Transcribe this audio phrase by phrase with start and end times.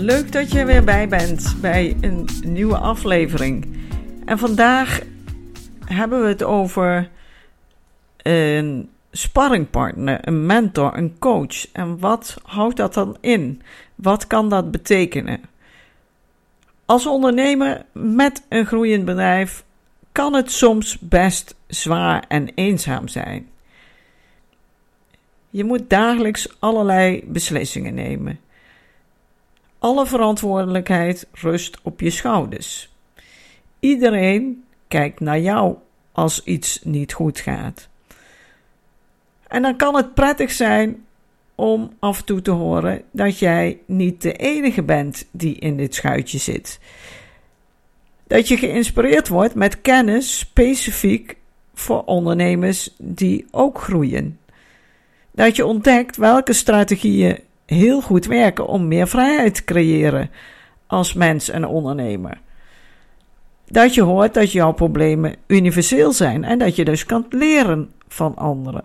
[0.00, 3.66] Leuk dat je er weer bij bent bij een nieuwe aflevering.
[4.24, 5.00] En vandaag
[5.84, 7.10] hebben we het over
[8.16, 11.72] een sparringpartner, een mentor, een coach.
[11.72, 13.62] En wat houdt dat dan in?
[13.94, 15.40] Wat kan dat betekenen?
[16.84, 19.64] Als ondernemer met een groeiend bedrijf
[20.12, 23.48] kan het soms best zwaar en eenzaam zijn.
[25.50, 28.40] Je moet dagelijks allerlei beslissingen nemen.
[29.78, 32.92] Alle verantwoordelijkheid rust op je schouders.
[33.80, 35.76] Iedereen kijkt naar jou
[36.12, 37.88] als iets niet goed gaat.
[39.48, 41.06] En dan kan het prettig zijn
[41.54, 45.94] om af en toe te horen dat jij niet de enige bent die in dit
[45.94, 46.80] schuitje zit.
[48.26, 51.36] Dat je geïnspireerd wordt met kennis specifiek
[51.74, 54.38] voor ondernemers die ook groeien.
[55.30, 57.38] Dat je ontdekt welke strategieën
[57.76, 60.30] heel goed werken om meer vrijheid te creëren
[60.86, 62.40] als mens en ondernemer.
[63.66, 68.36] Dat je hoort dat jouw problemen universeel zijn en dat je dus kan leren van
[68.36, 68.84] anderen.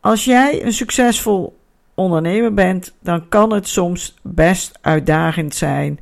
[0.00, 1.56] Als jij een succesvol
[1.94, 6.00] ondernemer bent, dan kan het soms best uitdagend zijn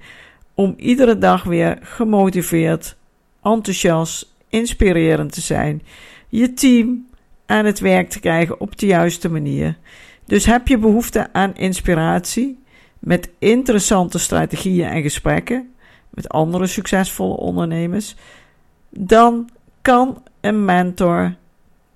[0.54, 2.96] om iedere dag weer gemotiveerd,
[3.42, 5.82] enthousiast, inspirerend te zijn,
[6.28, 7.06] je team
[7.46, 9.78] aan het werk te krijgen op de juiste manier
[10.24, 12.62] dus heb je behoefte aan inspiratie
[12.98, 15.74] met interessante strategieën en gesprekken
[16.10, 18.16] met andere succesvolle ondernemers,
[18.90, 19.50] dan
[19.82, 21.34] kan een mentor,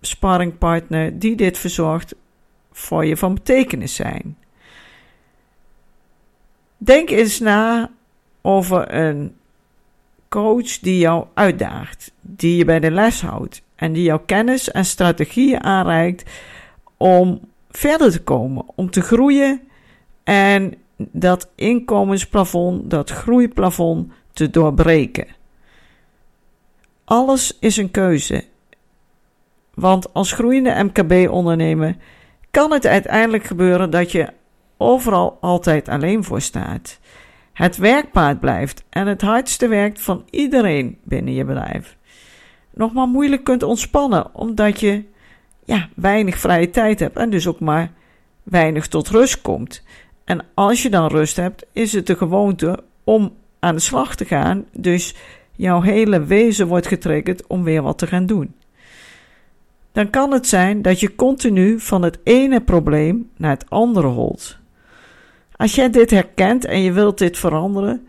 [0.01, 2.15] sparringpartner die dit verzorgt,
[2.73, 4.37] voor je van betekenis zijn.
[6.77, 7.91] Denk eens na
[8.43, 9.37] over een
[10.29, 14.85] coach die jou uitdaagt, die je bij de les houdt en die jouw kennis en
[14.85, 16.31] strategieën aanreikt
[16.97, 17.41] om
[17.71, 19.61] verder te komen, om te groeien
[20.25, 25.27] en dat inkomensplafond, dat groeiplafond te doorbreken.
[27.05, 28.45] Alles is een keuze.
[29.75, 31.97] Want als groeiende MKB-ondernemer
[32.51, 34.33] kan het uiteindelijk gebeuren dat je
[34.77, 36.99] overal altijd alleen voor staat.
[37.53, 41.97] Het werkpaard blijft en het hardste werkt van iedereen binnen je bedrijf.
[42.71, 45.05] Nog maar moeilijk kunt ontspannen omdat je
[45.67, 47.93] ja, weinig vrije tijd hebt en dus ook maar
[48.43, 49.83] weinig tot rust komt.
[50.25, 54.25] En als je dan rust hebt, is het de gewoonte om aan de slag te
[54.25, 54.65] gaan.
[54.73, 55.15] Dus
[55.53, 58.55] jouw hele wezen wordt getriggerd om weer wat te gaan doen.
[59.93, 64.59] Dan kan het zijn dat je continu van het ene probleem naar het andere holt.
[65.57, 68.07] Als jij dit herkent en je wilt dit veranderen,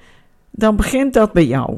[0.51, 1.77] dan begint dat bij jou.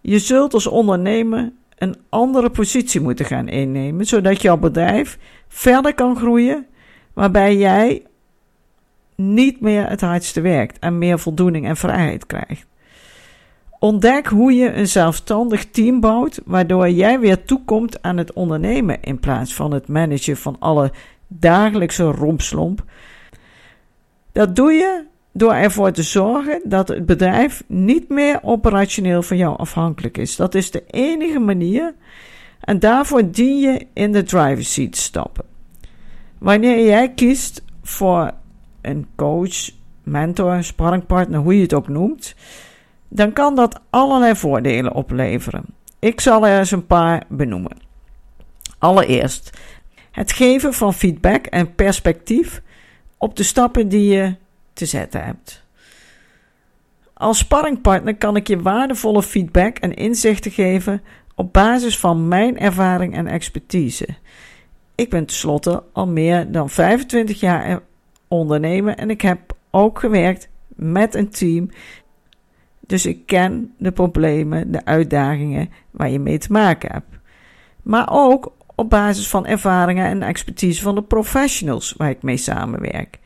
[0.00, 5.18] Je zult als ondernemer een andere positie moeten gaan innemen, zodat jouw bedrijf
[5.48, 6.66] verder kan groeien,
[7.12, 8.02] waarbij jij
[9.14, 12.66] niet meer het hardste werkt en meer voldoening en vrijheid krijgt.
[13.78, 19.20] Ontdek hoe je een zelfstandig team bouwt, waardoor jij weer toekomt aan het ondernemen in
[19.20, 20.92] plaats van het managen van alle
[21.26, 22.84] dagelijkse rompslomp.
[24.32, 25.04] Dat doe je
[25.38, 30.36] door ervoor te zorgen dat het bedrijf niet meer operationeel van jou afhankelijk is.
[30.36, 31.94] Dat is de enige manier
[32.60, 35.44] en daarvoor dien je in de driver's seat stappen.
[36.38, 38.32] Wanneer jij kiest voor
[38.80, 39.70] een coach,
[40.02, 42.34] mentor, sparringpartner, hoe je het ook noemt,
[43.08, 45.64] dan kan dat allerlei voordelen opleveren.
[45.98, 47.76] Ik zal er eens een paar benoemen.
[48.78, 49.58] Allereerst
[50.10, 52.62] het geven van feedback en perspectief
[53.16, 54.34] op de stappen die je
[54.78, 55.66] te zetten hebt.
[57.14, 61.02] Als sparringpartner kan ik je waardevolle feedback en inzichten geven
[61.34, 64.08] op basis van mijn ervaring en expertise.
[64.94, 67.80] Ik ben tenslotte al meer dan 25 jaar
[68.28, 71.70] ondernemer en ik heb ook gewerkt met een team.
[72.80, 77.18] Dus ik ken de problemen, de uitdagingen waar je mee te maken hebt.
[77.82, 83.18] Maar ook op basis van ervaringen en expertise van de professionals waar ik mee samenwerk.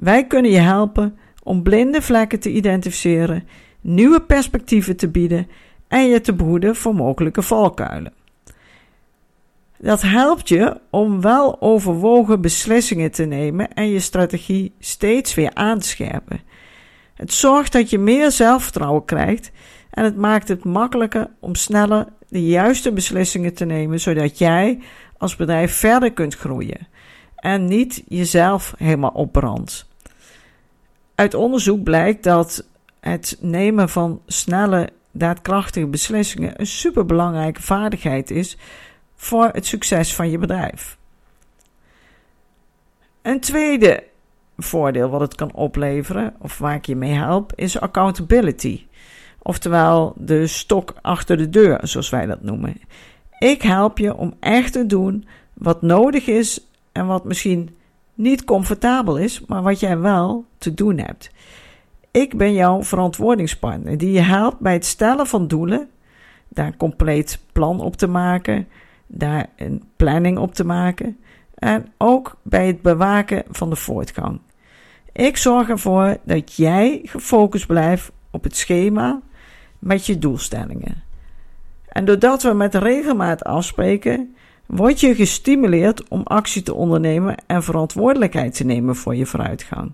[0.00, 3.48] Wij kunnen je helpen om blinde vlekken te identificeren,
[3.80, 5.48] nieuwe perspectieven te bieden
[5.88, 8.12] en je te behoeden voor mogelijke valkuilen.
[9.78, 15.78] Dat helpt je om wel overwogen beslissingen te nemen en je strategie steeds weer aan
[15.78, 16.40] te scherpen.
[17.14, 19.50] Het zorgt dat je meer zelfvertrouwen krijgt
[19.90, 24.78] en het maakt het makkelijker om sneller de juiste beslissingen te nemen, zodat jij
[25.18, 26.88] als bedrijf verder kunt groeien
[27.36, 29.89] en niet jezelf helemaal opbrandt.
[31.20, 32.64] Uit onderzoek blijkt dat
[33.00, 38.56] het nemen van snelle, daadkrachtige beslissingen een superbelangrijke vaardigheid is
[39.14, 40.98] voor het succes van je bedrijf.
[43.22, 44.02] Een tweede
[44.56, 48.86] voordeel wat het kan opleveren, of waar ik je mee help, is accountability.
[49.42, 52.80] Oftewel de stok achter de deur, zoals wij dat noemen.
[53.38, 57.78] Ik help je om echt te doen wat nodig is en wat misschien
[58.20, 61.30] niet comfortabel is, maar wat jij wel te doen hebt.
[62.10, 65.88] Ik ben jouw verantwoordingspartner die je helpt bij het stellen van doelen,
[66.48, 68.68] daar een compleet plan op te maken,
[69.06, 71.18] daar een planning op te maken
[71.54, 74.40] en ook bij het bewaken van de voortgang.
[75.12, 79.20] Ik zorg ervoor dat jij gefocust blijft op het schema
[79.78, 81.02] met je doelstellingen.
[81.88, 84.34] En doordat we met regelmaat afspreken,
[84.70, 89.92] word je gestimuleerd om actie te ondernemen en verantwoordelijkheid te nemen voor je vooruitgang.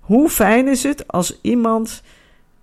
[0.00, 2.02] Hoe fijn is het als iemand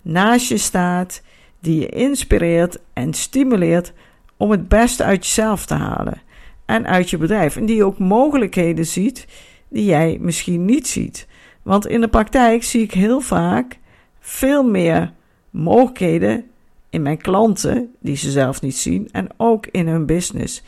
[0.01, 1.21] naast je staat
[1.59, 3.93] die je inspireert en stimuleert
[4.37, 6.21] om het beste uit jezelf te halen
[6.65, 7.55] en uit je bedrijf.
[7.55, 9.27] En die ook mogelijkheden ziet
[9.67, 11.27] die jij misschien niet ziet.
[11.61, 13.77] Want in de praktijk zie ik heel vaak
[14.19, 15.13] veel meer
[15.49, 16.45] mogelijkheden
[16.89, 20.63] in mijn klanten die ze zelf niet zien en ook in hun business.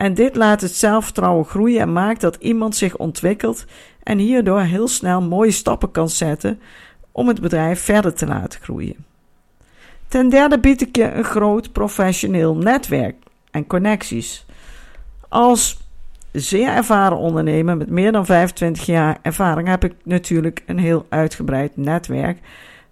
[0.00, 3.64] En dit laat het zelfvertrouwen groeien en maakt dat iemand zich ontwikkelt
[4.02, 6.60] en hierdoor heel snel mooie stappen kan zetten
[7.12, 9.04] om het bedrijf verder te laten groeien.
[10.08, 13.16] Ten derde bied ik je een groot professioneel netwerk
[13.50, 14.46] en connecties.
[15.28, 15.80] Als
[16.32, 21.76] zeer ervaren ondernemer met meer dan 25 jaar ervaring heb ik natuurlijk een heel uitgebreid
[21.76, 22.38] netwerk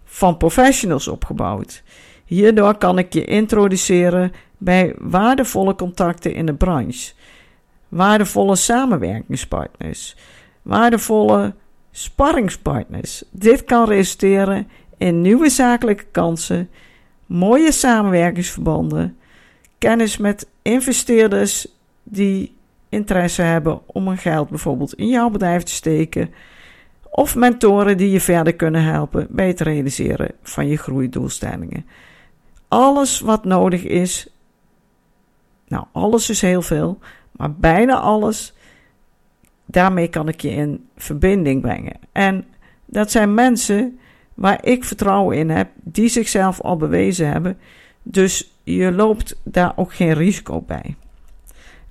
[0.04, 1.82] van professionals opgebouwd.
[2.24, 7.12] Hierdoor kan ik je introduceren bij waardevolle contacten in de branche,
[7.88, 10.16] waardevolle samenwerkingspartners,
[10.62, 11.54] waardevolle
[11.90, 13.24] sparringspartners.
[13.30, 16.70] Dit kan resulteren in nieuwe zakelijke kansen,
[17.26, 19.16] mooie samenwerkingsverbanden,
[19.78, 21.66] kennis met investeerders
[22.02, 22.56] die
[22.88, 26.30] interesse hebben om hun geld bijvoorbeeld in jouw bedrijf te steken,
[27.10, 31.86] of mentoren die je verder kunnen helpen bij het realiseren van je groeidoelstellingen.
[32.68, 34.28] Alles wat nodig is,
[35.68, 36.98] nou, alles is heel veel,
[37.32, 38.54] maar bijna alles,
[39.66, 41.96] daarmee kan ik je in verbinding brengen.
[42.12, 42.44] En
[42.86, 43.98] dat zijn mensen
[44.34, 47.58] waar ik vertrouwen in heb, die zichzelf al bewezen hebben.
[48.02, 50.96] Dus je loopt daar ook geen risico bij.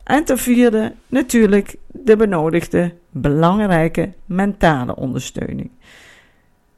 [0.04, 5.70] En ten vierde natuurlijk de benodigde belangrijke mentale ondersteuning.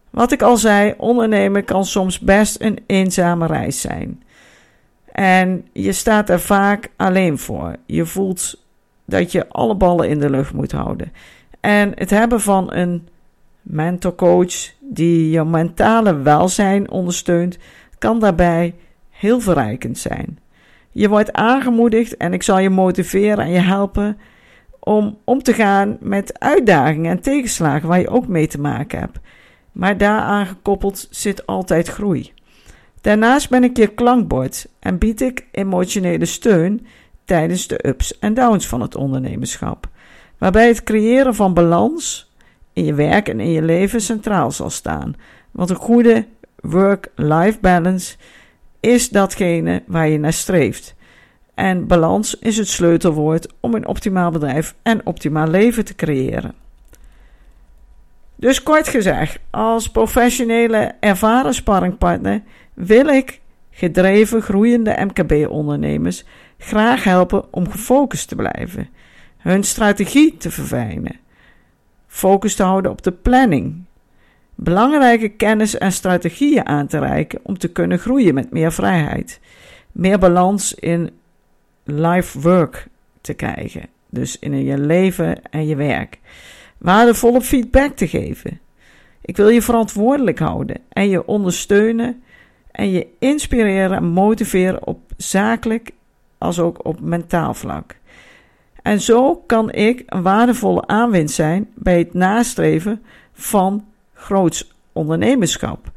[0.09, 4.23] Wat ik al zei, ondernemen kan soms best een eenzame reis zijn.
[5.19, 7.75] En je staat er vaak alleen voor.
[7.85, 8.65] Je voelt
[9.05, 11.11] dat je alle ballen in de lucht moet houden.
[11.59, 13.07] En het hebben van een
[13.61, 17.57] mentorcoach die je mentale welzijn ondersteunt,
[17.97, 18.75] kan daarbij
[19.09, 20.39] heel verrijkend zijn.
[20.91, 24.17] Je wordt aangemoedigd en ik zal je motiveren en je helpen
[24.79, 29.19] om om te gaan met uitdagingen en tegenslagen waar je ook mee te maken hebt.
[29.71, 32.33] Maar daaraan gekoppeld zit altijd groei.
[33.01, 36.87] Daarnaast ben ik je klankbord en bied ik emotionele steun
[37.25, 39.87] tijdens de ups en downs van het ondernemerschap,
[40.37, 42.31] waarbij het creëren van balans
[42.73, 45.15] in je werk en in je leven centraal zal staan.
[45.51, 46.25] Want een goede
[46.61, 48.15] work-life balance
[48.79, 50.95] is datgene waar je naar streeft.
[51.53, 56.53] En balans is het sleutelwoord om een optimaal bedrijf en optimaal leven te creëren.
[58.35, 62.41] Dus kort gezegd, als professionele ervaren sparringpartner
[62.79, 63.39] wil ik
[63.71, 66.25] gedreven groeiende MKB-ondernemers
[66.57, 68.89] graag helpen om gefocust te blijven,
[69.37, 71.19] hun strategie te verfijnen,
[72.07, 73.83] focus te houden op de planning,
[74.55, 79.39] belangrijke kennis en strategieën aan te reiken om te kunnen groeien met meer vrijheid,
[79.91, 81.09] meer balans in
[81.83, 82.87] life-work
[83.21, 86.19] te krijgen, dus in je leven en je werk,
[86.77, 88.59] waardevolle feedback te geven.
[89.21, 92.23] Ik wil je verantwoordelijk houden en je ondersteunen
[92.79, 95.91] en je inspireren en motiveren op zakelijk
[96.37, 97.95] als ook op mentaal vlak.
[98.81, 103.01] En zo kan ik een waardevolle aanwinst zijn bij het nastreven
[103.33, 105.91] van groots ondernemerschap.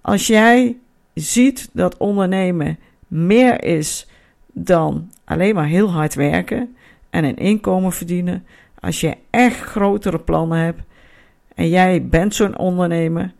[0.00, 0.76] Als jij
[1.14, 2.78] ziet dat ondernemen
[3.08, 4.06] meer is
[4.52, 6.76] dan alleen maar heel hard werken
[7.10, 8.46] en een inkomen verdienen.
[8.78, 10.82] Als je echt grotere plannen hebt
[11.54, 13.32] en jij bent zo'n ondernemer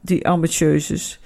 [0.00, 1.20] die ambitieus is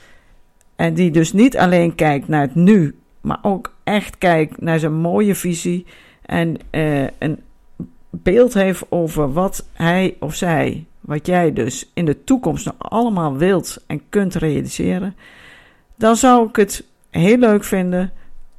[0.76, 4.95] en die dus niet alleen kijkt naar het nu, maar ook echt kijkt naar zijn
[4.95, 5.87] mooie visie
[6.26, 7.41] en uh, een
[8.11, 13.37] beeld heeft over wat hij of zij, wat jij dus in de toekomst nog allemaal
[13.37, 15.17] wilt en kunt realiseren,
[15.97, 18.12] dan zou ik het heel leuk vinden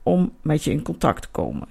[0.03, 1.67] om met je in contact te komen.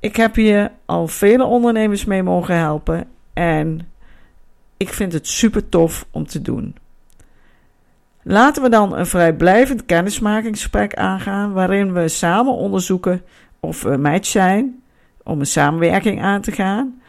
[0.00, 3.88] Ik heb hier al vele ondernemers mee mogen helpen en
[4.76, 6.74] ik vind het super tof om te doen.
[8.28, 13.22] Laten we dan een vrijblijvend kennismakingsgesprek aangaan waarin we samen onderzoeken
[13.60, 14.82] of we match zijn
[15.22, 17.00] om een samenwerking aan te gaan,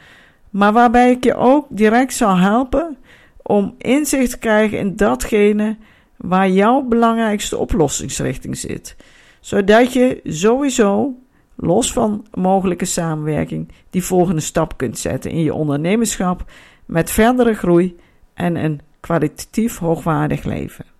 [0.50, 2.98] maar waarbij ik je ook direct zal helpen
[3.42, 5.78] om inzicht te krijgen in datgene
[6.18, 8.96] waar jouw belangrijkste oplossingsrichting zit,
[9.40, 11.14] zodat je sowieso
[11.56, 16.52] los van mogelijke samenwerking die volgende stap kunt zetten in je ondernemerschap
[16.86, 17.96] met verdere groei
[18.34, 20.96] en een kwalitatief hoogwaardig leven.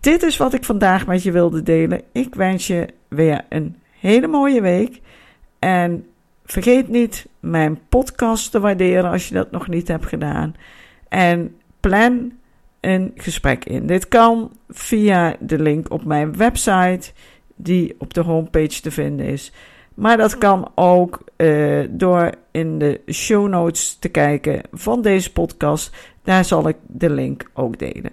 [0.00, 2.02] Dit is wat ik vandaag met je wilde delen.
[2.12, 5.00] Ik wens je weer een hele mooie week.
[5.58, 6.06] En
[6.44, 10.54] vergeet niet mijn podcast te waarderen als je dat nog niet hebt gedaan.
[11.08, 12.32] En plan
[12.80, 13.86] een gesprek in.
[13.86, 17.12] Dit kan via de link op mijn website,
[17.56, 19.52] die op de homepage te vinden is.
[19.94, 25.96] Maar dat kan ook uh, door in de show notes te kijken van deze podcast.
[26.22, 28.12] Daar zal ik de link ook delen.